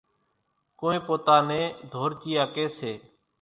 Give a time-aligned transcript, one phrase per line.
[0.79, 2.91] ڪونئين پوتا نين ڌورچيئا ڪيَ سي۔